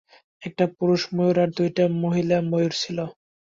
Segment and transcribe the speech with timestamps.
[0.41, 2.97] একটা পুরুষ ময়ূর আর দুইটি মহিলা ময়ূর ছিল।